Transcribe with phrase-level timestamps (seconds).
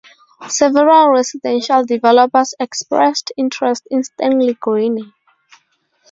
[0.49, 5.13] Several residential developers expressed interest in Stanley Greene.